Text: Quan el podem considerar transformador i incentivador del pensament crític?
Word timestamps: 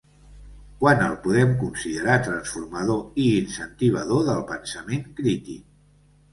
Quan 0.79 1.03
el 1.07 1.11
podem 1.25 1.51
considerar 1.59 2.15
transformador 2.29 2.99
i 3.27 3.29
incentivador 3.43 4.27
del 4.33 4.43
pensament 4.51 5.09
crític? 5.23 5.65